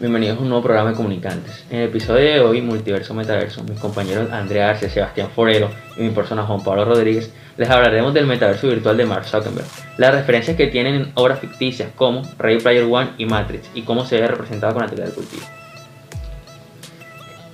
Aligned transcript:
Bienvenidos 0.00 0.38
a 0.38 0.42
un 0.42 0.48
nuevo 0.48 0.62
programa 0.62 0.90
de 0.90 0.96
Comunicantes. 0.96 1.64
En 1.70 1.80
el 1.80 1.88
episodio 1.88 2.24
de 2.24 2.38
hoy, 2.38 2.62
Multiverso 2.62 3.14
Metaverso, 3.14 3.64
mis 3.64 3.80
compañeros 3.80 4.30
Andrea 4.30 4.70
Arce, 4.70 4.88
Sebastián 4.88 5.28
Forero 5.34 5.70
y 5.96 6.02
mi 6.02 6.10
persona 6.10 6.44
Juan 6.44 6.62
Pablo 6.62 6.84
Rodríguez, 6.84 7.32
les 7.56 7.68
hablaremos 7.68 8.14
del 8.14 8.24
metaverso 8.24 8.68
virtual 8.68 8.96
de 8.96 9.06
Mark 9.06 9.24
Zuckerberg, 9.24 9.66
las 9.96 10.14
referencias 10.14 10.56
que 10.56 10.68
tienen 10.68 10.94
en 10.94 11.12
obras 11.16 11.40
ficticias 11.40 11.90
como 11.96 12.22
Ready 12.38 12.60
Player 12.60 12.84
One 12.84 13.10
y 13.18 13.26
Matrix 13.26 13.68
y 13.74 13.82
cómo 13.82 14.06
se 14.06 14.20
ve 14.20 14.28
representado 14.28 14.72
con 14.72 14.82
la 14.82 14.88
teoría 14.88 15.06
del 15.06 15.14
cultivo. 15.14 15.42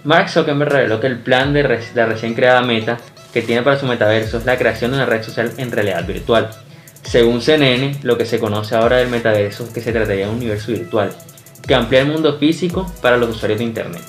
Mark 0.05 0.29
Zuckerberg 0.29 0.71
reveló 0.71 1.01
que 1.01 1.07
el 1.07 1.21
plan 1.21 1.55
de 1.55 1.63
la 1.95 2.05
recién 2.05 2.35
creada 2.35 2.61
Meta 2.61 2.99
que 3.33 3.41
tiene 3.41 3.63
para 3.63 3.79
su 3.81 3.87
metaverso 3.87 4.37
es 4.37 4.45
la 4.45 4.59
creación 4.59 4.91
de 4.91 4.99
una 4.99 5.07
red 5.07 5.23
social 5.23 5.51
en 5.57 5.73
realidad 5.73 6.07
virtual. 6.07 6.51
Según 7.05 7.41
CNN, 7.41 8.01
lo 8.03 8.19
que 8.19 8.27
se 8.27 8.39
conoce 8.39 8.75
ahora 8.75 8.99
del 8.99 9.09
metaverso 9.09 9.65
es 9.65 9.71
que 9.71 9.81
se 9.81 9.93
trataría 9.93 10.27
de 10.27 10.31
un 10.31 10.37
universo 10.37 10.73
virtual, 10.73 11.11
que 11.67 11.75
amplía 11.75 12.01
el 12.01 12.09
mundo 12.09 12.39
físico 12.39 12.91
para 13.01 13.17
los 13.17 13.31
usuarios 13.31 13.59
de 13.59 13.65
Internet. 13.65 14.03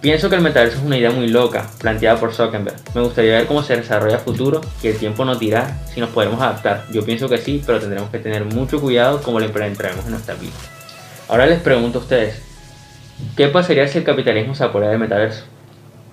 Pienso 0.00 0.28
que 0.28 0.36
el 0.36 0.42
metaverso 0.42 0.78
es 0.78 0.84
una 0.84 0.96
idea 0.96 1.10
muy 1.10 1.26
loca, 1.26 1.66
planteada 1.78 2.20
por 2.20 2.32
Zuckerberg. 2.32 2.76
Me 2.94 3.00
gustaría 3.00 3.32
ver 3.32 3.46
cómo 3.46 3.62
se 3.62 3.76
desarrolla 3.76 4.16
a 4.16 4.20
futuro 4.20 4.60
y 4.82 4.88
el 4.88 4.96
tiempo 4.98 5.24
nos 5.24 5.40
dirá 5.40 5.78
si 5.92 6.00
nos 6.00 6.10
podemos 6.10 6.40
adaptar. 6.40 6.84
Yo 6.92 7.04
pienso 7.04 7.28
que 7.28 7.38
sí, 7.38 7.62
pero 7.66 7.80
tendremos 7.80 8.10
que 8.10 8.18
tener 8.18 8.44
mucho 8.44 8.80
cuidado 8.80 9.22
como 9.22 9.40
lo 9.40 9.46
implementaremos 9.46 10.04
en 10.04 10.12
nuestra 10.12 10.34
vida. 10.34 10.52
Ahora 11.28 11.46
les 11.46 11.60
pregunto 11.60 11.98
a 11.98 12.02
ustedes, 12.02 12.40
¿qué 13.36 13.48
pasaría 13.48 13.88
si 13.88 13.98
el 13.98 14.04
capitalismo 14.04 14.54
se 14.54 14.64
apodera 14.64 14.90
del 14.90 15.00
metaverso? 15.00 15.44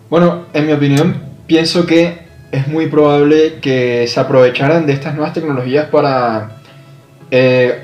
Bueno, 0.09 0.45
en 0.53 0.65
mi 0.65 0.73
opinión, 0.73 1.21
pienso 1.45 1.85
que 1.85 2.23
es 2.51 2.67
muy 2.67 2.87
probable 2.87 3.59
que 3.61 4.07
se 4.07 4.19
aprovecharan 4.19 4.85
de 4.85 4.93
estas 4.93 5.13
nuevas 5.13 5.33
tecnologías 5.33 5.89
para 5.89 6.61
eh, 7.29 7.82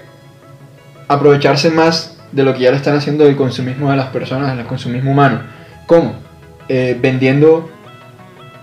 aprovecharse 1.10 1.72
más 1.72 2.16
de 2.32 2.44
lo 2.44 2.54
que 2.54 2.62
ya 2.62 2.72
le 2.72 2.78
están 2.78 2.96
haciendo 2.96 3.26
del 3.26 3.36
consumismo 3.36 3.90
de 3.90 3.98
las 3.98 4.08
personas, 4.08 4.56
del 4.56 4.66
consumismo 4.68 5.12
humano. 5.12 5.42
¿Cómo? 5.88 6.14
Eh, 6.70 6.98
vendiendo, 7.02 7.70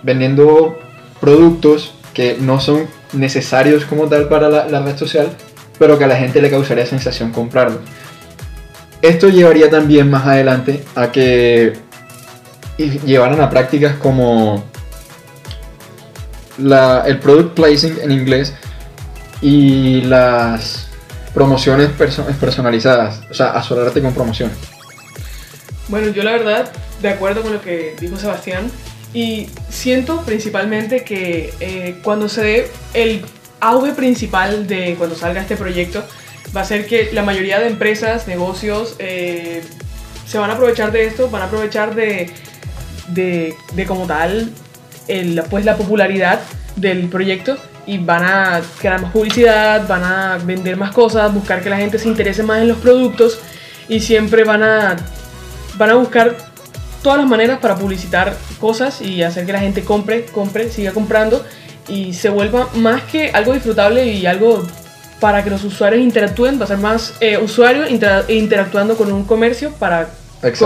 vendiendo 0.01 0.79
productos 1.19 1.93
que 2.13 2.37
no 2.39 2.59
son 2.59 2.87
necesarios 3.11 3.85
como 3.85 4.07
tal 4.07 4.29
para 4.29 4.49
la, 4.49 4.79
red 4.81 4.97
social, 4.97 5.29
pero 5.77 5.97
que 5.97 6.05
a 6.05 6.07
la 6.07 6.15
gente 6.15 6.41
le 6.41 6.49
causaría 6.49 6.85
sensación 6.85 7.31
comprarlos. 7.31 7.79
Esto 9.01 9.27
llevaría 9.27 9.69
también 9.69 10.09
más 10.09 10.25
adelante 10.25 10.83
a 10.95 11.11
que 11.11 11.73
llevaran 12.77 13.41
a 13.41 13.49
prácticas 13.49 13.95
como 13.97 14.63
la, 16.57 17.03
el 17.05 17.19
product 17.19 17.55
placing 17.55 17.97
en 18.01 18.11
inglés 18.11 18.53
y 19.41 20.01
las 20.01 20.86
promociones 21.37 21.91
personalizadas, 22.39 23.21
o 23.29 23.33
sea, 23.35 23.51
asolarte 23.51 24.01
con 24.01 24.11
promociones. 24.11 24.57
Bueno, 25.87 26.07
yo 26.07 26.23
la 26.23 26.31
verdad, 26.31 26.71
de 26.99 27.09
acuerdo 27.09 27.43
con 27.43 27.53
lo 27.53 27.61
que 27.61 27.95
dijo 28.01 28.17
Sebastián, 28.17 28.71
y 29.13 29.47
siento 29.69 30.23
principalmente 30.23 31.03
que 31.03 31.53
eh, 31.59 31.99
cuando 32.01 32.27
se 32.27 32.41
dé 32.41 32.71
el 32.95 33.23
auge 33.59 33.93
principal 33.93 34.65
de 34.65 34.95
cuando 34.97 35.15
salga 35.15 35.39
este 35.41 35.55
proyecto, 35.55 36.03
va 36.55 36.61
a 36.61 36.65
ser 36.65 36.87
que 36.87 37.11
la 37.13 37.21
mayoría 37.21 37.59
de 37.59 37.67
empresas, 37.67 38.27
negocios, 38.27 38.95
eh, 38.97 39.61
se 40.25 40.39
van 40.39 40.49
a 40.49 40.53
aprovechar 40.53 40.91
de 40.91 41.05
esto, 41.05 41.29
van 41.29 41.43
a 41.43 41.45
aprovechar 41.45 41.93
de, 41.93 42.31
de, 43.09 43.53
de 43.75 43.85
como 43.85 44.07
tal 44.07 44.49
pues, 45.51 45.65
la 45.65 45.77
popularidad 45.77 46.41
del 46.77 47.09
proyecto 47.09 47.57
y 47.87 47.97
van 47.97 48.23
a 48.23 48.61
crear 48.77 49.01
más 49.01 49.11
publicidad, 49.11 49.87
van 49.87 50.03
a 50.03 50.37
vender 50.43 50.75
más 50.75 50.91
cosas, 50.91 51.33
buscar 51.33 51.63
que 51.63 51.69
la 51.69 51.77
gente 51.77 51.97
se 51.97 52.09
interese 52.09 52.43
más 52.43 52.61
en 52.61 52.67
los 52.67 52.77
productos 52.77 53.39
y 53.87 54.01
siempre 54.01 54.43
van 54.43 54.61
a, 54.61 54.97
van 55.77 55.89
a 55.89 55.93
buscar 55.95 56.35
todas 57.01 57.19
las 57.19 57.27
maneras 57.27 57.59
para 57.59 57.75
publicitar 57.75 58.35
cosas 58.59 59.01
y 59.01 59.23
hacer 59.23 59.45
que 59.45 59.53
la 59.53 59.59
gente 59.61 59.83
compre, 59.83 60.25
compre, 60.25 60.69
siga 60.69 60.91
comprando 60.91 61.43
y 61.87 62.13
se 62.13 62.27
vuelva 62.27 62.67
más 62.75 63.03
que 63.03 63.31
algo 63.31 63.53
disfrutable 63.53 64.05
y 64.05 64.25
algo 64.25 64.67
para 65.21 65.43
que 65.43 65.49
los 65.49 65.63
usuarios 65.63 66.03
interactúen, 66.03 66.59
va 66.59 66.65
a 66.65 66.67
ser 66.67 66.77
más 66.77 67.15
eh, 67.21 67.37
usuarios 67.37 67.89
interactuando 68.27 68.97
con 68.97 69.11
un 69.11 69.23
comercio 69.23 69.71
para, 69.79 70.09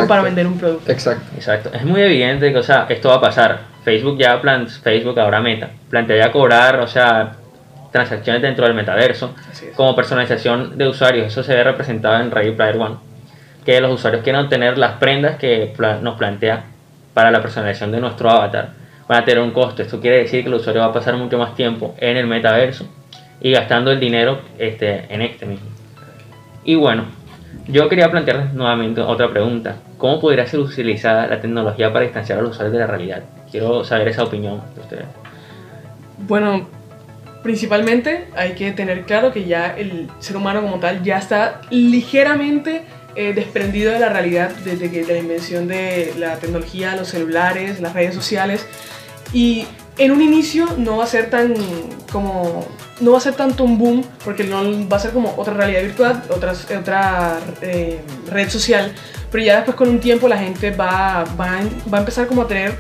para 0.08 0.22
vender 0.24 0.48
un 0.48 0.58
producto. 0.58 0.92
Exacto. 0.92 1.24
Exacto. 1.38 1.72
Es 1.72 1.86
muy 1.86 2.02
evidente 2.02 2.52
que 2.52 2.58
o 2.58 2.64
sea, 2.64 2.88
esto 2.90 3.10
va 3.10 3.16
a 3.16 3.22
pasar 3.22 3.71
Facebook 3.84 4.18
ya 4.18 4.40
plan, 4.42 4.68
Facebook 4.68 5.20
ahora 5.20 5.42
Meta, 5.42 5.70
plantea 5.90 6.26
ya 6.26 6.32
cobrar, 6.32 6.80
o 6.80 6.88
sea, 6.88 7.34
transacciones 7.92 8.42
dentro 8.42 8.66
del 8.66 8.74
metaverso, 8.74 9.34
como 9.76 9.96
personalización 9.96 10.78
de 10.78 10.88
usuarios. 10.88 11.28
Eso 11.28 11.44
se 11.44 11.56
ve 11.56 11.64
representado 11.64 12.22
en 12.22 12.32
Ready 12.32 12.52
Player 12.52 12.78
One, 12.78 12.96
que 13.66 13.82
los 13.82 13.92
usuarios 13.92 14.24
quieren 14.24 14.44
obtener 14.44 14.78
las 14.78 14.94
prendas 14.94 15.38
que 15.38 15.74
nos 16.02 16.16
plantea 16.18 16.66
para 17.14 17.32
la 17.32 17.42
personalización 17.42 17.92
de 17.92 18.00
nuestro 18.00 18.30
avatar. 18.30 18.70
Van 19.08 19.24
a 19.24 19.26
tener 19.26 19.44
un 19.44 19.52
costo. 19.52 19.82
Esto 19.82 20.00
quiere 20.00 20.20
decir 20.20 20.44
que 20.44 20.48
el 20.48 20.56
usuario 20.56 20.82
va 20.82 20.88
a 20.88 20.94
pasar 20.94 21.18
mucho 21.18 21.38
más 21.38 21.56
tiempo 21.56 21.96
en 21.98 22.16
el 22.18 22.28
metaverso 22.28 22.86
y 23.42 23.52
gastando 23.52 23.92
el 23.92 24.00
dinero 24.00 24.40
este, 24.58 25.14
en 25.14 25.22
este 25.22 25.46
mismo. 25.46 25.68
Y 26.64 26.76
bueno, 26.76 27.06
yo 27.68 27.88
quería 27.90 28.10
plantear 28.10 28.54
nuevamente 28.54 29.02
otra 29.02 29.30
pregunta. 29.30 29.76
¿Cómo 29.98 30.20
podría 30.20 30.46
ser 30.46 30.60
utilizada 30.60 31.28
la 31.28 31.40
tecnología 31.40 31.92
para 31.92 32.04
distanciar 32.04 32.40
a 32.40 32.42
los 32.42 32.52
usuarios 32.52 32.74
de 32.74 32.80
la 32.80 32.88
realidad? 32.88 33.24
Quiero 33.50 33.84
saber 33.84 34.08
esa 34.08 34.24
opinión 34.24 34.62
de 34.76 34.82
ustedes. 34.82 35.06
Bueno, 36.28 36.68
principalmente 37.44 38.28
hay 38.36 38.54
que 38.54 38.72
tener 38.72 39.04
claro 39.04 39.32
que 39.32 39.46
ya 39.46 39.76
el 39.78 40.10
ser 40.20 40.38
humano 40.38 40.62
como 40.62 40.80
tal 40.80 41.04
ya 41.04 41.18
está 41.18 41.62
ligeramente 41.70 42.84
eh, 43.16 43.34
desprendido 43.34 43.92
de 43.92 44.00
la 44.00 44.10
realidad 44.10 44.52
desde 44.64 44.90
que 44.90 45.04
la 45.04 45.18
invención 45.18 45.68
de 45.68 46.14
la 46.18 46.36
tecnología, 46.38 46.96
los 46.96 47.10
celulares, 47.10 47.82
las 47.82 47.94
redes 47.94 48.16
sociales 48.16 48.66
y 49.34 49.66
en 49.98 50.12
un 50.12 50.22
inicio 50.22 50.68
no 50.78 50.98
va 50.98 51.04
a 51.04 51.08
ser 51.08 51.30
tan 51.30 51.54
como 52.12 52.66
no 53.00 53.12
va 53.12 53.18
a 53.18 53.22
ser 53.22 53.34
tanto 53.34 53.64
un 53.64 53.78
boom 53.78 54.04
porque 54.24 54.44
no 54.44 54.88
va 54.88 54.98
a 54.98 55.00
ser 55.00 55.12
como 55.12 55.34
otra 55.38 55.54
realidad 55.54 55.82
virtual, 55.82 56.24
otra, 56.30 56.54
otra 56.80 57.40
eh, 57.62 58.02
red 58.30 58.50
social, 58.50 58.94
pero 59.32 59.44
ya 59.44 59.56
después 59.56 59.76
con 59.76 59.90
un 59.90 60.00
tiempo 60.00 60.28
la 60.28 60.38
gente 60.38 60.72
va, 60.72 61.26
va, 61.40 61.60
va 61.92 61.98
a 61.98 62.02
empezar 62.02 62.28
como 62.28 62.44
a 62.44 62.48
tener 62.48 62.78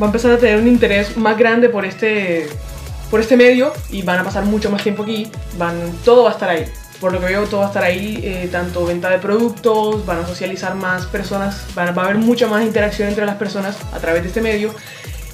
va 0.00 0.06
a 0.06 0.08
empezar 0.08 0.32
a 0.32 0.38
tener 0.38 0.58
un 0.58 0.68
interés 0.68 1.16
más 1.16 1.38
grande 1.38 1.68
por 1.68 1.84
este, 1.84 2.48
por 3.10 3.20
este 3.20 3.36
medio 3.36 3.72
y 3.90 4.02
van 4.02 4.18
a 4.18 4.24
pasar 4.24 4.44
mucho 4.44 4.70
más 4.70 4.82
tiempo 4.82 5.02
aquí, 5.04 5.30
van, 5.56 5.76
todo 6.04 6.24
va 6.24 6.30
a 6.30 6.32
estar 6.32 6.48
ahí. 6.48 6.64
Por 7.00 7.12
lo 7.12 7.18
que 7.18 7.26
veo, 7.26 7.44
todo 7.46 7.60
va 7.60 7.66
a 7.66 7.68
estar 7.68 7.82
ahí, 7.82 8.20
eh, 8.22 8.48
tanto 8.50 8.86
venta 8.86 9.10
de 9.10 9.18
productos, 9.18 10.06
van 10.06 10.20
a 10.20 10.26
socializar 10.26 10.74
más 10.76 11.06
personas, 11.06 11.64
va 11.76 11.84
a 11.84 12.04
haber 12.04 12.16
mucha 12.16 12.46
más 12.46 12.62
interacción 12.62 13.08
entre 13.08 13.26
las 13.26 13.36
personas 13.36 13.76
a 13.92 13.98
través 13.98 14.22
de 14.22 14.28
este 14.28 14.40
medio. 14.40 14.72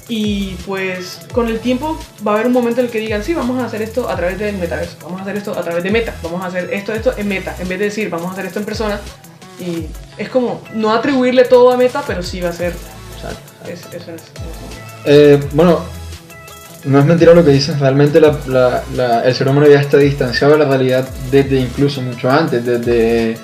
Y 0.09 0.55
pues 0.65 1.19
con 1.31 1.47
el 1.47 1.59
tiempo 1.59 1.97
va 2.27 2.31
a 2.31 2.33
haber 2.35 2.47
un 2.47 2.53
momento 2.53 2.81
en 2.81 2.87
el 2.87 2.91
que 2.91 2.99
digan, 2.99 3.23
sí, 3.23 3.33
vamos 3.35 3.61
a 3.61 3.65
hacer 3.65 3.81
esto 3.83 4.09
a 4.09 4.15
través 4.15 4.39
del 4.39 4.57
metaverso, 4.57 4.97
vamos 5.03 5.19
a 5.19 5.21
hacer 5.21 5.37
esto 5.37 5.57
a 5.57 5.61
través 5.61 5.83
de 5.83 5.91
meta, 5.91 6.15
vamos 6.23 6.43
a 6.43 6.47
hacer 6.47 6.73
esto, 6.73 6.93
esto 6.93 7.13
en 7.15 7.27
meta, 7.27 7.55
en 7.59 7.69
vez 7.69 7.77
de 7.77 7.85
decir, 7.85 8.09
vamos 8.09 8.29
a 8.29 8.31
hacer 8.31 8.47
esto 8.47 8.59
en 8.59 8.65
persona. 8.65 8.99
Y 9.59 9.85
es 10.17 10.29
como 10.29 10.61
no 10.73 10.91
atribuirle 10.91 11.45
todo 11.45 11.71
a 11.71 11.77
meta, 11.77 12.03
pero 12.07 12.23
sí 12.23 12.41
va 12.41 12.49
a 12.49 12.53
ser 12.53 12.73
eh, 15.05 15.39
bueno, 15.53 15.79
no 16.85 16.99
es 16.99 17.05
mentira 17.05 17.33
lo 17.33 17.43
que 17.43 17.51
dices, 17.51 17.79
realmente 17.79 18.19
el 18.19 19.35
ser 19.35 19.47
humano 19.47 19.67
ya 19.67 19.81
está 19.81 19.97
distanciado 19.97 20.53
de 20.53 20.59
la 20.59 20.65
realidad 20.65 21.07
desde 21.31 21.59
incluso 21.59 22.01
mucho 22.01 22.29
antes, 22.29 22.65
desde, 22.65 23.37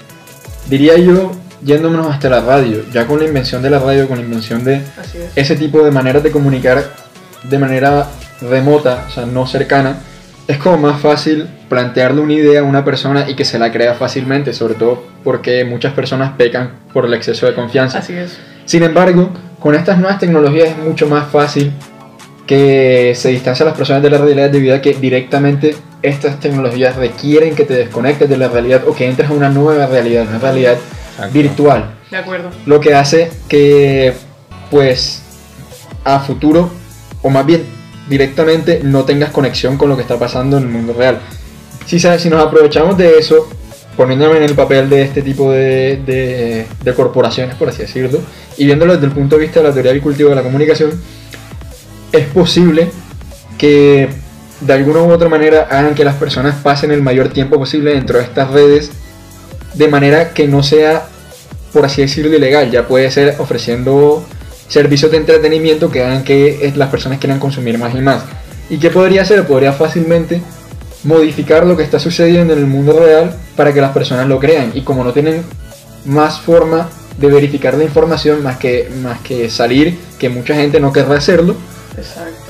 diría 0.67 0.97
yo, 0.97 1.31
yéndonos 1.63 2.07
hasta 2.07 2.29
la 2.29 2.41
radio, 2.41 2.83
ya 2.91 3.05
con 3.05 3.19
la 3.19 3.25
invención 3.25 3.61
de 3.61 3.69
la 3.69 3.79
radio, 3.79 4.07
con 4.07 4.17
la 4.17 4.23
invención 4.23 4.63
de 4.63 4.81
ese 5.35 5.55
tipo 5.55 5.83
de 5.83 5.91
maneras 5.91 6.23
de 6.23 6.31
comunicar 6.31 6.83
de 7.43 7.59
manera 7.59 8.07
remota, 8.41 9.05
o 9.07 9.11
sea, 9.11 9.25
no 9.25 9.47
cercana, 9.47 9.97
es 10.47 10.57
como 10.57 10.77
más 10.77 11.01
fácil 11.01 11.47
plantearle 11.69 12.21
una 12.21 12.33
idea 12.33 12.61
a 12.61 12.63
una 12.63 12.85
persona 12.85 13.29
y 13.29 13.35
que 13.35 13.45
se 13.45 13.57
la 13.57 13.71
crea 13.71 13.95
fácilmente, 13.95 14.53
sobre 14.53 14.75
todo 14.75 15.03
porque 15.23 15.65
muchas 15.65 15.93
personas 15.93 16.33
pecan 16.37 16.71
por 16.93 17.05
el 17.05 17.13
exceso 17.13 17.47
de 17.47 17.53
confianza. 17.53 17.99
Así 17.99 18.13
es. 18.13 18.37
Sin 18.65 18.83
embargo, 18.83 19.31
con 19.59 19.73
estas 19.75 19.97
nuevas 19.97 20.19
tecnologías 20.19 20.69
es 20.69 20.77
mucho 20.77 21.07
más 21.07 21.27
fácil 21.31 21.71
que 22.45 23.13
se 23.15 23.29
distancien 23.29 23.67
las 23.67 23.75
personas 23.75 24.03
de 24.03 24.11
la 24.11 24.19
realidad 24.19 24.49
debido 24.51 24.75
a 24.75 24.81
que 24.81 24.93
directamente 24.93 25.75
estas 26.03 26.39
tecnologías 26.39 26.95
requieren 26.95 27.55
que 27.55 27.63
te 27.63 27.73
desconectes 27.73 28.29
de 28.29 28.37
la 28.37 28.47
realidad 28.47 28.83
o 28.87 28.93
que 28.93 29.07
entres 29.07 29.29
a 29.29 29.33
una 29.33 29.49
nueva 29.49 29.87
realidad, 29.87 30.27
una 30.29 30.37
realidad 30.37 30.75
virtual. 31.31 31.95
De 32.11 32.17
acuerdo. 32.17 32.51
Lo 32.65 32.79
que 32.79 32.93
hace 32.93 33.31
que, 33.47 34.13
pues, 34.69 35.21
a 36.03 36.19
futuro, 36.19 36.69
o 37.21 37.29
más 37.29 37.45
bien 37.45 37.65
directamente, 38.09 38.81
no 38.83 39.03
tengas 39.03 39.31
conexión 39.31 39.77
con 39.77 39.89
lo 39.89 39.95
que 39.95 40.03
está 40.03 40.17
pasando 40.19 40.57
en 40.57 40.63
el 40.63 40.69
mundo 40.69 40.93
real. 40.93 41.19
Si, 41.85 41.99
si 41.99 42.29
nos 42.29 42.45
aprovechamos 42.45 42.97
de 42.97 43.17
eso, 43.17 43.47
poniéndome 43.95 44.37
en 44.37 44.43
el 44.43 44.55
papel 44.55 44.89
de 44.89 45.03
este 45.03 45.21
tipo 45.21 45.51
de, 45.51 46.67
de, 46.83 46.93
corporaciones, 46.93 47.55
por 47.55 47.69
así 47.69 47.81
decirlo, 47.83 48.19
y 48.57 48.65
viéndolo 48.65 48.93
desde 48.93 49.07
el 49.07 49.13
punto 49.13 49.37
de 49.37 49.43
vista 49.43 49.59
de 49.61 49.67
la 49.67 49.73
teoría 49.73 49.91
del 49.91 50.01
cultivo 50.01 50.29
de 50.29 50.35
la 50.35 50.43
comunicación, 50.43 50.91
es 52.11 52.25
posible 52.27 52.89
que 53.57 54.09
de 54.61 54.73
alguna 54.73 55.01
u 55.01 55.11
otra 55.11 55.29
manera 55.29 55.67
hagan 55.69 55.95
que 55.95 56.03
las 56.03 56.15
personas 56.15 56.55
pasen 56.61 56.91
el 56.91 57.01
mayor 57.01 57.29
tiempo 57.29 57.57
posible 57.57 57.93
dentro 57.93 58.17
de 58.17 58.23
estas 58.23 58.51
redes 58.51 58.91
de 59.75 59.87
manera 59.87 60.33
que 60.33 60.47
no 60.47 60.63
sea 60.63 61.07
por 61.75 61.83
así 61.83 62.01
decirlo, 62.01 62.33
ilegal, 62.33 62.71
ya 62.71 62.87
puede 62.87 63.11
ser 63.11 63.35
ofreciendo 63.37 64.23
servicios 64.69 65.11
de 65.11 65.17
entretenimiento 65.17 65.91
que 65.91 66.05
hagan 66.05 66.23
que 66.23 66.71
las 66.73 66.89
personas 66.89 67.19
quieran 67.19 67.37
consumir 67.37 67.77
más 67.77 67.93
y 67.93 67.97
más. 67.97 68.23
¿Y 68.69 68.77
qué 68.77 68.89
podría 68.89 69.23
hacer? 69.23 69.45
Podría 69.45 69.73
fácilmente 69.73 70.41
modificar 71.03 71.65
lo 71.65 71.75
que 71.75 71.83
está 71.83 71.99
sucediendo 71.99 72.53
en 72.53 72.59
el 72.59 72.65
mundo 72.65 72.97
real 72.97 73.35
para 73.57 73.73
que 73.73 73.81
las 73.81 73.91
personas 73.91 74.25
lo 74.29 74.39
crean. 74.39 74.71
Y 74.73 74.83
como 74.83 75.03
no 75.03 75.11
tienen 75.11 75.43
más 76.05 76.39
forma 76.39 76.89
de 77.17 77.27
verificar 77.27 77.73
la 77.73 77.83
información 77.83 78.41
más 78.41 78.55
que, 78.55 78.89
más 79.03 79.19
que 79.19 79.49
salir, 79.49 79.99
que 80.17 80.29
mucha 80.29 80.55
gente 80.55 80.79
no 80.79 80.93
querrá 80.93 81.17
hacerlo, 81.17 81.57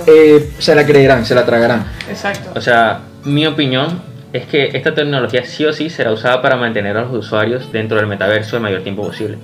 eh, 0.06 0.52
se 0.60 0.76
la 0.76 0.86
creerán, 0.86 1.26
se 1.26 1.34
la 1.34 1.48
tragarán. 1.48 1.92
Exacto. 2.08 2.52
O 2.54 2.62
sea, 2.62 3.02
mi 3.24 3.48
opinión 3.48 4.04
es 4.36 4.46
que 4.48 4.72
esta 4.74 4.94
tecnología 4.94 5.46
sí 5.46 5.66
o 5.66 5.72
sí 5.72 5.90
será 5.90 6.12
usada 6.12 6.42
para 6.42 6.58
mantener 6.58 6.98
a 6.98 7.04
los 7.04 7.14
usuarios 7.14 7.72
dentro 7.72 7.96
del 7.98 8.08
metaverso 8.08 8.58
el 8.58 8.64
mayor 8.64 8.82
tiempo 8.82 9.04
posible. 9.04 9.38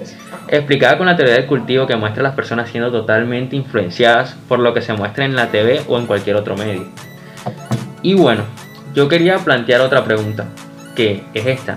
Explicada 0.50 0.98
con 0.98 1.08
la 1.08 1.16
teoría 1.16 1.36
del 1.36 1.46
cultivo 1.46 1.88
que 1.88 1.96
muestra 1.96 2.20
a 2.20 2.24
las 2.24 2.36
personas 2.36 2.70
siendo 2.70 2.92
totalmente 2.92 3.56
influenciadas 3.56 4.36
por 4.50 4.60
lo 4.60 4.74
que 4.74 4.82
se 4.82 4.92
muestra 4.92 5.24
en 5.24 5.34
la 5.34 5.48
TV 5.48 5.82
o 5.88 5.98
en 5.98 6.08
cualquier 6.08 6.36
otro 6.36 6.58
medio. 6.58 6.88
Y 8.02 8.16
bueno, 8.16 8.44
yo 8.94 9.08
quería 9.08 9.38
plantear 9.38 9.80
otra 9.80 10.04
pregunta, 10.04 10.48
que 10.94 11.24
es 11.34 11.46
esta. 11.46 11.76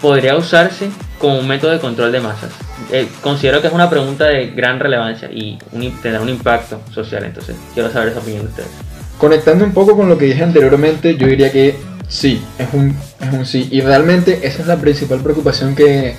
¿Podría 0.00 0.36
usarse 0.36 0.90
como 1.18 1.40
un 1.40 1.48
método 1.48 1.72
de 1.72 1.80
control 1.80 2.12
de 2.12 2.20
masas? 2.20 2.52
Eh, 2.92 3.08
considero 3.20 3.62
que 3.62 3.66
es 3.66 3.72
una 3.72 3.90
pregunta 3.90 4.26
de 4.26 4.48
gran 4.50 4.78
relevancia 4.78 5.28
y 5.32 5.58
tendrá 6.02 6.20
un 6.20 6.28
impacto 6.28 6.80
social, 6.92 7.24
entonces 7.24 7.56
quiero 7.72 7.90
saber 7.90 8.10
esa 8.10 8.20
opinión 8.20 8.42
de 8.42 8.50
ustedes. 8.50 8.70
Conectando 9.18 9.64
un 9.64 9.72
poco 9.72 9.96
con 9.96 10.08
lo 10.08 10.16
que 10.16 10.26
dije 10.26 10.44
anteriormente, 10.44 11.16
yo 11.16 11.26
diría 11.26 11.50
que 11.50 11.93
sí, 12.08 12.42
es 12.58 12.68
un, 12.72 12.96
es 13.20 13.32
un 13.32 13.46
sí. 13.46 13.68
Y 13.70 13.80
realmente 13.80 14.40
esa 14.46 14.62
es 14.62 14.66
la 14.66 14.76
principal 14.76 15.20
preocupación 15.20 15.74
que, 15.74 16.14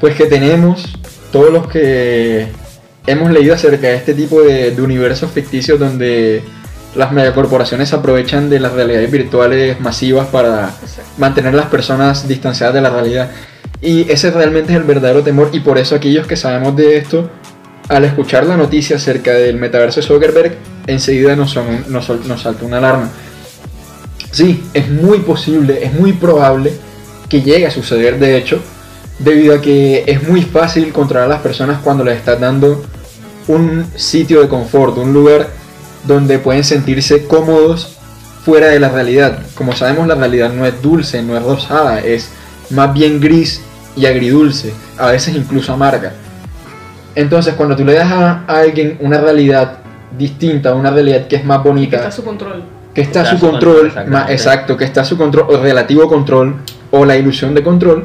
pues, 0.00 0.14
que 0.14 0.26
tenemos 0.26 0.98
todos 1.32 1.52
los 1.52 1.68
que 1.68 2.48
hemos 3.06 3.30
leído 3.30 3.54
acerca 3.54 3.88
de 3.88 3.96
este 3.96 4.14
tipo 4.14 4.42
de, 4.42 4.70
de 4.72 4.82
universos 4.82 5.30
ficticios 5.30 5.78
donde 5.78 6.42
las 6.94 7.12
megacorporaciones 7.12 7.92
aprovechan 7.92 8.50
de 8.50 8.60
las 8.60 8.72
realidades 8.72 9.10
virtuales 9.10 9.80
masivas 9.80 10.28
para 10.28 10.72
mantener 11.16 11.54
a 11.54 11.56
las 11.56 11.66
personas 11.66 12.26
distanciadas 12.26 12.74
de 12.74 12.80
la 12.80 12.90
realidad. 12.90 13.30
Y 13.80 14.10
ese 14.10 14.30
realmente 14.30 14.72
es 14.72 14.78
el 14.78 14.84
verdadero 14.84 15.22
temor 15.22 15.50
y 15.52 15.60
por 15.60 15.78
eso 15.78 15.94
aquellos 15.94 16.26
que 16.26 16.36
sabemos 16.36 16.74
de 16.76 16.96
esto, 16.96 17.30
al 17.88 18.04
escuchar 18.04 18.46
la 18.46 18.56
noticia 18.56 18.96
acerca 18.96 19.32
del 19.32 19.56
metaverso 19.56 20.00
de 20.00 20.06
Zuckerberg, 20.06 20.56
enseguida 20.86 21.36
nos, 21.36 21.56
nos, 21.88 22.08
nos 22.26 22.42
salta 22.42 22.64
una 22.64 22.78
alarma. 22.78 23.10
Sí, 24.38 24.62
es 24.72 24.88
muy 24.88 25.18
posible, 25.18 25.84
es 25.84 25.92
muy 25.92 26.12
probable 26.12 26.72
que 27.28 27.42
llegue 27.42 27.66
a 27.66 27.72
suceder 27.72 28.20
de 28.20 28.36
hecho, 28.36 28.60
debido 29.18 29.56
a 29.56 29.60
que 29.60 30.04
es 30.06 30.28
muy 30.28 30.42
fácil 30.42 30.92
controlar 30.92 31.26
a 31.26 31.34
las 31.34 31.42
personas 31.42 31.80
cuando 31.82 32.04
les 32.04 32.18
estás 32.18 32.38
dando 32.38 32.84
un 33.48 33.84
sitio 33.96 34.40
de 34.40 34.46
confort, 34.46 34.96
un 34.96 35.12
lugar 35.12 35.48
donde 36.04 36.38
pueden 36.38 36.62
sentirse 36.62 37.26
cómodos 37.26 37.96
fuera 38.44 38.68
de 38.68 38.78
la 38.78 38.90
realidad. 38.90 39.40
Como 39.56 39.72
sabemos, 39.72 40.06
la 40.06 40.14
realidad 40.14 40.52
no 40.52 40.64
es 40.64 40.80
dulce, 40.80 41.20
no 41.20 41.36
es 41.36 41.42
rosada, 41.42 41.98
es 41.98 42.30
más 42.70 42.94
bien 42.94 43.20
gris 43.20 43.60
y 43.96 44.06
agridulce, 44.06 44.72
a 44.98 45.10
veces 45.10 45.34
incluso 45.34 45.72
amarga. 45.72 46.12
Entonces, 47.16 47.54
cuando 47.54 47.74
tú 47.74 47.84
le 47.84 47.94
das 47.94 48.12
a, 48.12 48.44
alguien 48.46 48.98
una 49.00 49.20
realidad 49.20 49.78
distinta, 50.16 50.76
una 50.76 50.92
realidad 50.92 51.26
que 51.26 51.34
es 51.34 51.44
más 51.44 51.60
bonita, 51.60 51.96
está 51.96 52.12
su 52.12 52.22
control, 52.22 52.77
que 52.98 53.02
está, 53.02 53.20
a 53.20 53.26
su 53.26 53.38
control, 53.38 53.92
más, 54.08 54.28
exacto, 54.28 54.76
que 54.76 54.84
está 54.84 55.02
a 55.02 55.04
su 55.04 55.16
control 55.16 55.46
o 55.50 55.56
relativo 55.62 56.08
control 56.08 56.56
o 56.90 57.04
la 57.04 57.16
ilusión 57.16 57.54
de 57.54 57.62
control, 57.62 58.04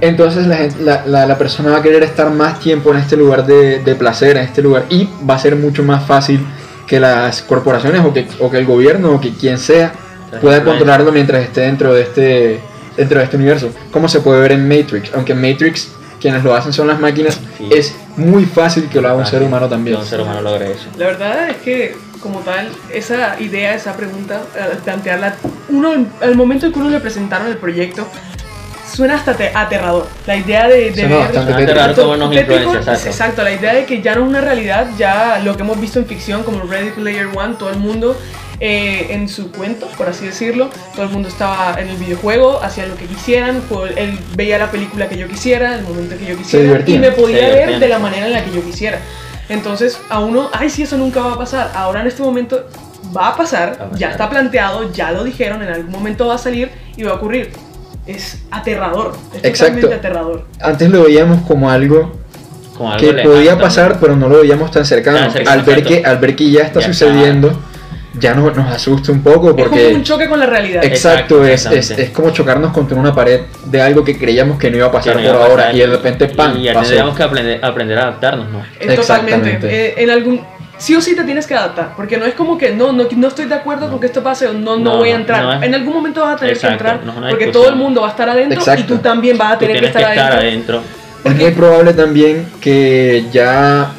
entonces 0.00 0.48
la, 0.48 1.06
la, 1.06 1.38
persona 1.38 1.70
va 1.70 1.76
a 1.76 1.82
querer 1.82 2.02
estar 2.02 2.28
más 2.32 2.58
tiempo 2.58 2.90
en 2.90 2.96
este 2.96 3.16
lugar 3.16 3.46
de, 3.46 3.78
de 3.84 3.94
placer, 3.94 4.36
en 4.36 4.42
este 4.42 4.62
lugar, 4.62 4.86
y 4.90 5.08
va 5.28 5.36
a 5.36 5.38
ser 5.38 5.54
mucho 5.54 5.84
más 5.84 6.04
fácil 6.04 6.44
que 6.88 6.98
las 6.98 7.42
corporaciones 7.42 8.04
o 8.04 8.12
que, 8.12 8.26
o 8.40 8.50
que 8.50 8.58
el 8.58 8.66
gobierno 8.66 9.12
o 9.12 9.20
que 9.20 9.30
quien 9.30 9.58
sea 9.58 9.92
pueda 10.40 10.64
controlarlo 10.64 11.12
mientras 11.12 11.44
esté 11.44 11.60
dentro 11.60 11.94
de 11.94 12.02
este 12.02 12.60
dentro 12.96 13.18
de 13.18 13.24
este 13.26 13.36
universo. 13.36 13.70
Como 13.92 14.08
se 14.08 14.20
puede 14.20 14.40
ver 14.40 14.52
en 14.52 14.66
Matrix, 14.68 15.12
aunque 15.14 15.34
en 15.34 15.40
Matrix 15.40 15.92
quienes 16.20 16.42
lo 16.42 16.52
hacen 16.52 16.72
son 16.72 16.88
las 16.88 16.98
máquinas, 16.98 17.40
es 17.70 17.94
muy 18.16 18.44
fácil 18.44 18.88
que 18.88 19.00
lo 19.00 19.08
haga 19.08 19.18
un 19.18 19.26
ser 19.26 19.42
humano 19.42 19.68
también. 19.68 19.98
un 19.98 20.04
ser 20.04 20.20
humano 20.20 20.42
logre 20.42 20.72
eso. 20.72 20.86
La 20.98 21.06
verdad 21.06 21.50
es 21.50 21.56
que 21.58 21.94
como 22.26 22.40
tal, 22.40 22.68
esa 22.92 23.40
idea, 23.40 23.74
esa 23.74 23.96
pregunta, 23.96 24.42
plantearla, 24.84 25.36
uno, 25.68 26.06
al 26.20 26.34
momento 26.34 26.66
en 26.66 26.72
que 26.72 26.78
uno 26.80 26.90
le 26.90 26.98
presentaron 26.98 27.46
el 27.46 27.56
proyecto, 27.56 28.08
suena 28.92 29.14
hasta 29.14 29.36
aterrador. 29.54 30.08
La 30.26 30.36
idea 30.36 30.66
de, 30.66 30.90
de 30.90 31.06
ver 31.06 31.30
Exacto, 33.06 33.44
la 33.44 33.52
idea 33.52 33.74
de 33.74 33.84
que 33.84 34.02
ya 34.02 34.16
no 34.16 34.22
es 34.22 34.28
una 34.28 34.40
realidad, 34.40 34.88
ya 34.98 35.40
lo 35.44 35.56
que 35.56 35.62
hemos 35.62 35.80
visto 35.80 36.00
en 36.00 36.06
ficción 36.06 36.42
como 36.42 36.62
Ready 36.64 36.90
Player 36.90 37.28
One, 37.32 37.54
todo 37.56 37.70
el 37.70 37.78
mundo 37.78 38.16
eh, 38.58 39.08
en 39.10 39.28
su 39.28 39.52
cuento, 39.52 39.86
por 39.96 40.08
así 40.08 40.26
decirlo, 40.26 40.70
todo 40.94 41.04
el 41.04 41.10
mundo 41.10 41.28
estaba 41.28 41.76
en 41.78 41.88
el 41.88 41.96
videojuego, 41.96 42.60
hacía 42.60 42.86
lo 42.86 42.96
que 42.96 43.04
quisieran, 43.04 43.62
él 43.96 44.18
veía 44.34 44.58
la 44.58 44.70
película 44.70 45.08
que 45.08 45.16
yo 45.16 45.28
quisiera, 45.28 45.76
el 45.76 45.82
momento 45.82 46.16
que 46.18 46.26
yo 46.26 46.36
quisiera, 46.36 46.82
y 46.86 46.98
me 46.98 47.12
podía 47.12 47.48
ver 47.50 47.78
de 47.78 47.88
la 47.88 47.98
manera 48.00 48.26
en 48.26 48.32
la 48.32 48.44
que 48.44 48.52
yo 48.52 48.64
quisiera. 48.64 48.98
Entonces, 49.48 50.00
a 50.08 50.20
uno, 50.20 50.48
ay, 50.52 50.70
sí, 50.70 50.82
eso 50.82 50.96
nunca 50.96 51.20
va 51.20 51.34
a 51.34 51.38
pasar. 51.38 51.72
Ahora 51.74 52.00
en 52.00 52.06
este 52.08 52.22
momento 52.22 52.66
va 53.16 53.28
a 53.28 53.36
pasar, 53.36 53.90
ya 53.96 54.10
está 54.10 54.28
planteado, 54.28 54.92
ya 54.92 55.12
lo 55.12 55.22
dijeron, 55.24 55.62
en 55.62 55.68
algún 55.68 55.92
momento 55.92 56.26
va 56.26 56.34
a 56.34 56.38
salir 56.38 56.70
y 56.96 57.04
va 57.04 57.12
a 57.12 57.14
ocurrir 57.14 57.52
es 58.06 58.38
aterrador. 58.50 59.16
Es 59.34 59.44
Exacto. 59.44 59.88
aterrador. 59.92 60.44
Antes 60.60 60.88
lo 60.90 61.04
veíamos 61.04 61.42
como 61.42 61.70
algo, 61.70 62.12
que 62.98 63.12
podía 63.14 63.58
pasar, 63.58 63.98
pero 64.00 64.16
no 64.16 64.28
lo 64.28 64.40
veíamos 64.40 64.70
tan 64.70 64.84
cercano. 64.84 65.18
al, 65.46 65.62
ver 65.62 65.82
que, 65.82 66.04
al 66.04 66.18
ver 66.18 66.36
que 66.36 66.50
ya 66.50 66.62
está 66.62 66.80
sucediendo, 66.80 67.58
ya 68.18 68.34
nos, 68.34 68.56
nos 68.56 68.70
asusta 68.70 69.12
un 69.12 69.22
poco 69.22 69.54
porque... 69.54 69.76
Es 69.76 69.84
como 69.84 69.96
un 69.96 70.02
choque 70.02 70.28
con 70.28 70.40
la 70.40 70.46
realidad. 70.46 70.84
Exacto, 70.84 71.44
es, 71.44 71.66
es, 71.66 71.90
es, 71.90 72.10
como 72.10 72.30
chocarnos 72.30 72.72
contra 72.72 72.98
una 72.98 73.14
pared 73.14 73.42
de 73.64 73.80
algo 73.80 74.04
que 74.04 74.18
creíamos 74.18 74.58
que 74.58 74.70
no 74.70 74.78
iba 74.78 74.86
a 74.86 74.92
pasar 74.92 75.14
por 75.14 75.26
ahora 75.26 75.72
y 75.72 75.78
de 75.78 75.86
repente 75.86 76.28
¡pam! 76.28 76.56
Y 76.58 76.64
ya 76.64 76.74
tendríamos 76.74 77.16
que 77.16 77.22
aprender, 77.22 77.64
aprender 77.64 77.98
a 77.98 78.02
adaptarnos, 78.02 78.48
¿no? 78.50 78.62
Totalmente. 78.94 79.68
Eh, 79.68 79.94
en 79.98 80.10
algún 80.10 80.40
sí 80.78 80.94
o 80.94 81.00
sí 81.00 81.16
te 81.16 81.24
tienes 81.24 81.46
que 81.46 81.54
adaptar, 81.54 81.92
porque 81.96 82.16
no 82.16 82.26
es 82.26 82.34
como 82.34 82.58
que 82.58 82.70
no, 82.70 82.92
no, 82.92 83.06
no 83.10 83.28
estoy 83.28 83.46
de 83.46 83.54
acuerdo 83.54 83.90
con 83.90 83.98
que 83.98 84.06
esto 84.06 84.22
pase 84.22 84.46
o 84.46 84.52
no, 84.52 84.76
no, 84.76 84.98
voy 84.98 85.10
a 85.10 85.16
entrar. 85.16 85.62
en 85.62 85.74
algún 85.74 85.94
momento 85.94 86.22
vas 86.22 86.34
a 86.34 86.36
tener 86.36 86.58
que 86.58 86.66
entrar, 86.66 87.00
porque 87.30 87.48
todo 87.48 87.68
el 87.68 87.76
mundo 87.76 88.02
va 88.02 88.08
a 88.08 88.10
estar 88.10 88.28
adentro 88.28 88.62
y 88.76 88.82
tú 88.82 88.98
también 88.98 89.38
vas 89.38 89.54
a 89.54 89.58
tener 89.58 89.80
que 89.80 89.86
estar, 89.86 90.32
adentro. 90.32 90.82
Es 91.26 91.36
muy 91.36 91.50
probable 91.50 91.92
también 91.92 92.46
que 92.60 93.26
ya 93.32 93.92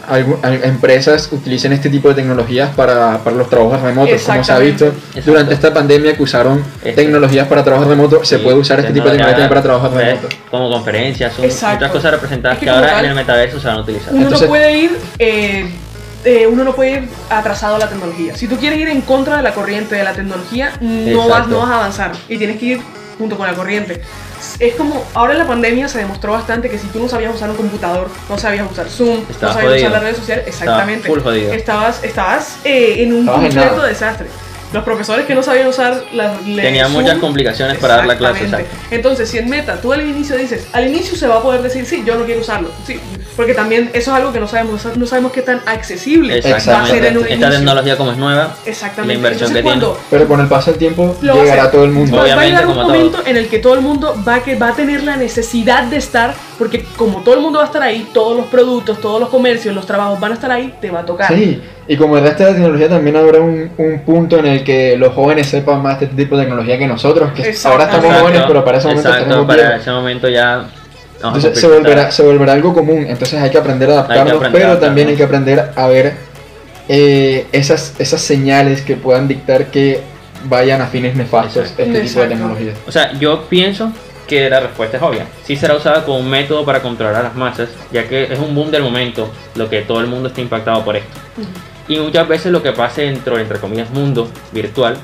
empresas 0.64 1.30
utilicen 1.32 1.74
este 1.74 1.90
tipo 1.90 2.10
de 2.10 2.16
tecnologías 2.16 2.74
para, 2.76 3.20
para 3.20 3.36
los 3.36 3.50
trabajos 3.50 3.82
remotos, 3.82 4.22
como 4.22 4.44
se 4.44 4.52
ha 4.52 4.60
visto. 4.60 4.94
Durante 5.26 5.54
esta 5.54 5.74
pandemia 5.74 6.16
que 6.16 6.24
usaron 6.24 6.64
tecnologías 6.82 7.48
para 7.48 7.64
trabajo 7.64 7.90
remoto, 7.90 8.24
se 8.24 8.40
puede 8.40 8.58
usar 8.58 8.80
este 8.80 8.94
tipo 8.94 9.06
de 9.06 9.18
tecnologías 9.18 9.50
para 9.50 9.62
trabajo 9.62 9.90
remoto. 9.90 10.30
Como 10.50 10.70
conferencias, 10.72 11.34
son 11.34 11.46
muchas 11.46 11.92
cosas 11.92 12.12
representadas 12.12 12.58
que, 12.58 12.70
ahora 12.70 13.00
en 13.00 13.06
el 13.06 13.16
metaverso 13.16 13.60
se 13.60 13.68
van 13.68 13.78
a 13.78 13.82
utilizar. 13.82 14.14
Uno 14.14 14.30
no 14.30 14.40
puede 14.40 14.78
ir... 14.78 14.98
Eh, 15.20 15.70
eh, 16.26 16.46
uno 16.46 16.66
no 16.66 16.76
puede 16.76 16.92
ir 16.92 17.10
atrasado 17.30 17.76
a 17.76 17.80
la 17.80 17.88
tecnología. 17.88 18.36
Si 18.36 18.48
tú 18.48 18.58
quieres 18.58 18.80
ir 18.80 18.90
en 18.90 19.00
contra 19.02 19.38
de 19.38 19.44
la 19.44 19.54
corriente 19.54 19.96
de 19.96 20.04
la 20.04 20.12
tecnología, 20.12 20.74
no 20.82 21.30
vas, 21.30 21.48
no 21.48 21.60
vas 21.60 21.70
a 21.70 21.76
avanzar. 21.76 22.12
Y 22.28 22.38
tienes 22.38 22.58
que 22.58 22.66
ir 22.66 22.82
junto 23.18 23.38
con 23.38 23.48
la 23.48 23.54
corriente. 23.54 24.02
Es 24.60 24.76
como, 24.76 25.04
ahora 25.14 25.34
en 25.34 25.40
la 25.40 25.48
pandemia 25.48 25.88
se 25.88 26.00
demostró 26.00 26.32
bastante 26.32 26.70
que 26.70 26.78
si 26.78 26.88
tú 26.88 27.00
no 27.00 27.10
sabías 27.10 27.34
usar 27.34 27.50
un 27.50 27.58
computador, 27.58 28.08
no 28.30 28.38
sabías 28.38 28.70
usar 28.72 28.88
Zoom, 28.88 29.22
no 29.42 29.54
sabías 29.54 29.82
usar 29.82 29.92
las 29.92 30.02
redes 30.02 30.18
sociales, 30.18 30.46
exactamente, 30.48 31.12
estabas, 31.56 32.04
estabas 32.04 32.58
eh, 32.64 33.04
en 33.04 33.14
un 33.14 33.26
completo 33.26 33.82
desastre. 33.82 34.28
Los 34.74 34.84
profesores 34.84 35.26
que 35.26 35.34
no 35.34 35.44
sabían 35.44 35.68
usar 35.68 36.04
las 36.14 36.40
Tenían 36.42 36.92
muchas 36.92 37.18
complicaciones 37.20 37.78
para 37.78 37.98
dar 37.98 38.08
la 38.08 38.18
clase. 38.18 38.48
Entonces, 38.92 39.30
si 39.30 39.38
en 39.38 39.50
Meta 39.50 39.80
tú 39.82 39.94
al 39.94 40.02
inicio 40.02 40.36
dices, 40.38 40.68
al 40.74 40.88
inicio 40.88 41.18
se 41.18 41.28
va 41.28 41.38
a 41.38 41.42
poder 41.42 41.62
decir, 41.62 41.86
sí, 41.86 42.04
yo 42.06 42.18
no 42.18 42.26
quiero 42.26 42.42
usarlo. 42.42 42.70
Sí, 42.86 43.00
porque 43.36 43.54
también 43.54 43.90
eso 43.94 44.12
es 44.12 44.18
algo 44.18 44.34
que 44.34 44.40
no 44.40 44.48
sabemos, 44.48 44.84
no 44.96 45.06
sabemos 45.06 45.32
qué 45.32 45.42
tan 45.42 45.62
accesible 45.66 46.42
va 46.42 46.58
a 46.58 46.88
ser 46.88 47.06
en 47.06 47.18
un 47.18 47.28
Esta 47.28 47.50
tecnología 47.52 47.98
como 47.98 48.12
es 48.12 48.18
nueva, 48.18 48.56
Exactamente. 48.66 49.14
la 49.14 49.14
inversión 49.14 49.54
que 49.54 49.62
tiene. 49.62 49.86
Pero 50.10 50.28
con 50.28 50.42
el 50.42 50.48
paso 50.48 50.72
del 50.72 50.80
tiempo 50.80 51.16
llegará 51.22 51.66
a 51.66 51.72
todo 51.72 51.86
el 51.86 51.92
mundo. 51.92 52.18
va 52.18 52.24
a 52.24 52.46
llegar 52.46 52.68
un 52.68 52.76
momento 52.76 53.24
en 53.26 53.38
el 53.38 53.48
que 53.48 53.60
todo 53.60 53.76
el 53.76 53.82
mundo 53.82 54.16
va, 54.28 54.44
que 54.44 54.56
va 54.56 54.70
a 54.70 54.74
tener 54.74 55.04
la 55.04 55.16
necesidad 55.18 55.84
de 55.84 55.98
estar, 55.98 56.34
porque 56.58 56.86
como 56.96 57.22
todo 57.22 57.36
el 57.36 57.42
mundo 57.42 57.60
va 57.60 57.66
a 57.66 57.68
estar 57.68 57.82
ahí, 57.82 58.08
todos 58.14 58.36
los 58.36 58.48
productos, 58.48 59.00
todos 59.00 59.20
los 59.20 59.30
comercios, 59.30 59.74
los 59.76 59.86
trabajos 59.86 60.20
van 60.20 60.32
a 60.32 60.36
estar 60.36 60.52
ahí, 60.52 60.74
te 60.82 60.90
va 60.90 61.02
a 61.02 61.06
tocar. 61.06 61.28
Sí, 61.28 61.62
y 61.88 61.96
como 61.96 62.18
el 62.18 62.24
resto 62.24 62.44
de 62.44 62.50
la 62.50 62.56
tecnología 62.56 62.90
también 62.90 63.16
habrá 63.16 63.40
un, 63.40 63.72
un, 63.78 64.00
punto 64.00 64.40
en 64.40 64.48
el 64.48 64.64
que 64.64 64.98
los 64.98 65.14
jóvenes 65.14 65.48
sepan 65.48 65.82
más 65.82 66.00
de 66.00 66.06
este 66.06 66.18
tipo 66.18 66.36
de 66.36 66.44
tecnología 66.44 66.78
que 66.78 66.88
nosotros, 66.88 67.32
que 67.34 67.56
ahora 67.66 67.86
estamos 67.86 68.16
jóvenes, 68.16 68.44
pero 68.48 68.66
para 68.66 68.78
ese 68.78 68.88
momento 68.88 69.10
Exacto, 69.10 69.48
para 69.48 69.76
ese 69.78 69.92
momento 69.92 70.30
ya... 70.30 70.66
Entonces 71.16 71.60
se 71.60 71.68
volverá, 71.68 72.12
se 72.12 72.24
volverá 72.24 72.54
algo 72.54 72.74
común, 72.74 73.06
entonces 73.08 73.42
hay 73.42 73.50
que 73.50 73.58
aprender 73.58 73.90
a 73.90 73.94
adaptarnos, 73.94 74.44
pero 74.52 74.78
también 74.78 75.08
hay 75.08 75.16
que 75.16 75.24
aprender 75.24 75.72
a 75.76 75.88
ver 75.88 76.14
eh, 76.88 77.48
esas, 77.52 77.96
esas 78.00 78.22
señales 78.22 78.82
que 78.82 78.96
puedan 78.96 79.28
dictar 79.28 79.66
que 79.66 80.02
vayan 80.46 80.82
a 80.82 80.88
fines 80.88 81.16
nefastos 81.16 81.74
este 81.78 82.02
tipo 82.02 82.22
de 82.22 82.28
tecnología. 82.28 82.74
O 82.88 82.92
sea, 82.92 83.14
yo 83.14 83.46
pienso 83.50 83.92
que 84.28 84.50
la 84.50 84.60
respuesta 84.60 84.98
es 84.98 85.04
obvia. 85.04 85.26
Sí 85.46 85.56
será 85.56 85.76
usada 85.76 86.04
como 86.06 86.20
un 86.20 86.30
método 86.30 86.66
para 86.66 86.82
controlar 86.82 87.16
a 87.16 87.24
las 87.24 87.36
masas, 87.36 87.70
ya 87.92 88.08
que 88.08 88.24
es 88.32 88.38
un 88.40 88.54
boom 88.54 88.70
del 88.72 88.84
momento, 88.84 89.32
lo 89.56 89.70
que 89.70 89.82
todo 89.82 90.02
el 90.02 90.08
mundo 90.08 90.28
está 90.30 90.42
impactado 90.42 90.84
por 90.84 90.96
esto. 90.98 91.10
Y 91.88 91.98
muchas 92.00 92.28
veces 92.28 92.52
lo 92.52 92.62
que 92.62 92.74
pase 92.74 93.04
dentro, 93.04 93.40
entre 93.40 93.60
comillas, 93.60 93.90
mundo 93.92 94.30
virtual, 94.52 94.98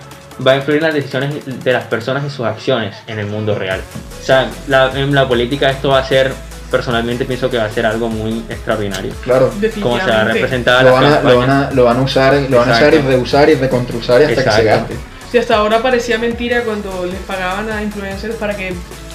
va 0.45 0.51
a 0.51 0.55
influir 0.57 0.79
en 0.79 0.83
las 0.83 0.93
decisiones 0.93 1.63
de 1.63 1.73
las 1.73 1.85
personas 1.85 2.25
y 2.25 2.29
sus 2.29 2.45
acciones 2.45 2.95
en 3.07 3.19
el 3.19 3.27
mundo 3.27 3.55
real. 3.55 3.79
O 4.21 4.25
sea, 4.25 4.49
la- 4.67 4.91
en 4.93 5.13
la 5.15 5.27
política 5.27 5.69
esto 5.69 5.89
va 5.89 5.99
a 5.99 6.03
ser, 6.03 6.33
personalmente 6.71 7.23
pienso 7.25 7.49
que 7.49 7.57
va 7.57 7.65
a 7.65 7.69
ser 7.69 7.85
algo 7.85 8.09
muy 8.09 8.43
extraordinario. 8.49 9.13
Claro. 9.23 9.51
Como 9.81 9.99
se 9.99 10.09
va 10.09 10.21
a 10.21 10.23
representar 10.25 10.83
Lo 10.83 10.91
van, 10.93 11.05
a, 11.05 11.07
lo, 11.07 11.13
van 11.13 11.47
campañas. 11.47 11.71
a, 11.71 11.75
lo 11.75 11.83
van 11.85 11.97
a 11.97 12.01
usar, 12.01 12.33
lo 12.49 12.57
van 12.57 12.69
a 12.69 12.71
usar 12.73 12.83
y 12.93 12.95
Exacto. 12.97 13.09
reusar 13.11 13.49
y 13.49 13.55
recontrusar 13.55 14.21
y 14.21 14.23
hasta 14.25 14.35
que 14.35 14.41
se 14.51 14.61
Exacto. 14.61 14.93
gaste. 14.93 14.95
Si 15.31 15.37
hasta 15.37 15.55
ahora 15.55 15.81
parecía 15.81 16.17
mentira 16.17 16.61
cuando 16.63 17.05
les 17.05 17.19
pagaban 17.21 17.71
a 17.71 17.81
influencers 17.81 18.35
para 18.35 18.55
que 18.57 18.73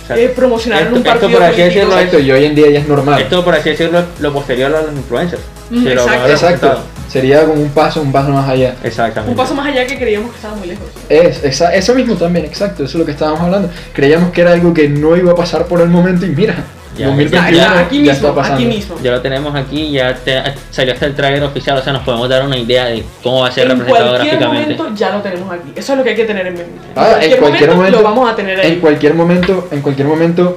Exacto. 0.09 0.23
eh, 0.23 0.33
promocionaran 0.35 0.85
Esto- 0.87 0.95
un 0.97 1.07
esto, 1.07 1.11
partido 1.21 1.39
por 1.39 1.43
así 1.49 1.61
decirlo, 1.63 1.93
Exacto, 1.95 2.19
y 2.21 2.33
hoy 2.33 2.45
en 2.45 2.55
día 2.55 2.71
ya 2.71 2.79
es 2.81 2.89
normal. 2.89 3.21
Esto, 3.21 3.45
por 3.45 3.55
así 3.55 3.71
decirlo, 3.71 4.03
lo 4.21 4.33
posterior 4.33 4.75
a 4.75 4.83
los 4.83 4.93
influencers. 4.93 5.43
Mm, 5.71 5.83
Si 5.83 5.89
exacto. 5.89 6.81
Sería 7.09 7.45
como 7.47 7.63
un 7.63 7.71
paso, 7.71 8.03
un 8.03 8.13
paso 8.13 8.29
más 8.31 8.47
allá. 8.49 8.75
Exactamente. 8.85 9.31
Un 9.31 9.37
paso 9.37 9.55
más 9.55 9.67
allá 9.67 9.87
que 9.87 9.99
creíamos 9.99 10.31
que 10.31 10.37
estaba 10.37 10.55
muy 10.57 10.69
lejos. 10.69 10.87
Es, 11.09 11.43
esa- 11.43 11.75
eso 11.75 11.95
mismo 11.95 12.15
también, 12.17 12.45
exacto, 12.45 12.85
eso 12.85 12.93
es 12.93 13.01
lo 13.01 13.07
que 13.07 13.13
estábamos 13.13 13.41
hablando. 13.41 13.71
Creíamos 13.95 14.31
que 14.31 14.43
era 14.43 14.53
algo 14.53 14.75
que 14.75 14.89
no 14.91 15.17
iba 15.17 15.33
a 15.33 15.35
pasar 15.35 15.65
por 15.67 15.81
el 15.81 15.89
momento 15.89 16.27
y 16.27 16.31
mira, 16.31 16.57
Ya, 16.99 17.07
2021 17.07 17.51
Ya, 17.51 17.57
ya, 17.69 17.75
ya, 17.75 17.81
aquí 17.81 17.99
mismo, 17.99 18.13
está 18.13 18.35
pasando. 18.35 18.55
aquí 18.57 18.67
mismo. 18.67 18.97
Ya 19.03 19.11
lo 19.13 19.21
tenemos 19.23 19.55
aquí, 19.55 19.91
ya 19.93 20.15
te- 20.15 20.43
salió 20.71 20.93
hasta 20.93 21.07
el 21.07 21.15
trailer 21.15 21.43
oficial, 21.45 21.79
o 21.79 21.83
sea, 21.83 21.93
nos 21.93 22.03
podemos 22.03 22.29
dar 22.29 22.45
una 22.45 22.57
idea 22.59 22.87
de 22.87 23.05
cómo 23.23 23.43
va 23.43 23.49
a 23.49 23.53
ser 23.53 23.65
En 23.65 23.79
representado 23.79 24.11
cualquier 24.11 24.37
gráficamente. 24.39 24.75
momento 24.75 24.97
ya 24.99 25.11
lo 25.17 25.23
tenemos 25.23 25.53
aquí. 25.53 25.73
Eso 25.77 25.93
es 25.93 25.99
lo 25.99 26.05
que 26.05 26.11
hay 26.11 26.17
que 26.17 26.25
tener 26.25 26.47
en 26.49 26.55
mente. 26.55 26.71
En 26.73 26.93
Ah, 26.97 27.19
en 27.23 27.37
cualquier 27.39 27.71
momento, 27.75 27.99
lo 27.99 28.03
vamos 28.05 28.31
a 28.31 28.35
tener 28.37 28.59
ahí. 28.61 28.73
En 28.73 28.81
cualquier 28.81 29.15
momento, 29.15 29.69
en 29.71 29.81
cualquier 29.83 30.09
momento 30.09 30.57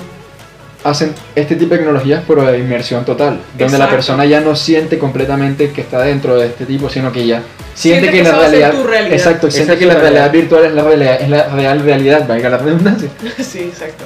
hacen 0.84 1.14
este 1.36 1.56
tipo 1.58 1.76
de 1.76 1.78
tecnologías 1.78 2.24
pero 2.28 2.44
de 2.44 2.58
inmersión 2.58 3.06
total, 3.06 3.40
donde 3.56 3.66
la 3.78 3.86
Exacto. 3.86 3.92
persona 3.96 4.26
ya 4.26 4.42
no 4.42 4.56
siente 4.56 4.98
completamente 4.98 5.72
que 5.72 5.82
está 5.82 6.00
dentro 6.02 6.38
de 6.40 6.48
este 6.48 6.66
tipo, 6.66 6.90
sino 6.90 7.12
que 7.12 7.28
ya 7.28 7.44
Siente 7.76 8.10
siente, 8.10 8.18
que 8.18 8.24
que, 8.24 8.24
la 8.32 8.40
realidad, 8.40 8.74
realidad. 8.84 9.14
exacto, 9.14 9.52
siente 9.52 9.78
que 9.78 9.86
la 9.86 9.94
realidad 9.94 10.32
realidad. 10.32 10.32
virtual 10.32 10.66
es 10.66 10.74
la 10.74 10.84
realidad, 10.84 11.22
es 11.22 11.30
la 11.30 11.44
real 11.50 11.80
realidad, 11.82 12.28
valga 12.28 12.50
la 12.50 12.58
redundancia. 12.58 13.10
sí, 13.44 13.60
exacto. 13.60 14.06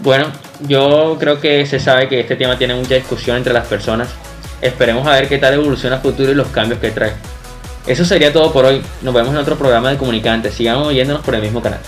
Bueno, 0.00 0.26
yo 0.60 1.16
creo 1.18 1.40
que 1.40 1.66
se 1.66 1.78
sabe 1.78 2.08
que 2.08 2.20
este 2.20 2.36
tema 2.36 2.58
tiene 2.58 2.74
mucha 2.74 2.94
discusión 2.94 3.36
entre 3.36 3.52
las 3.52 3.66
personas. 3.66 4.08
Esperemos 4.60 5.06
a 5.06 5.12
ver 5.12 5.28
qué 5.28 5.38
tal 5.38 5.54
evoluciona 5.54 5.96
a 5.96 6.00
futuro 6.00 6.30
y 6.32 6.34
los 6.34 6.48
cambios 6.48 6.80
que 6.80 6.90
trae. 6.90 7.12
Eso 7.86 8.04
sería 8.04 8.32
todo 8.32 8.52
por 8.52 8.64
hoy. 8.64 8.82
Nos 9.02 9.14
vemos 9.14 9.30
en 9.30 9.38
otro 9.38 9.56
programa 9.56 9.90
de 9.90 9.96
Comunicantes. 9.96 10.54
Sigamos 10.54 10.88
oyéndonos 10.88 11.24
por 11.24 11.34
el 11.34 11.42
mismo 11.42 11.62
canal. 11.62 11.80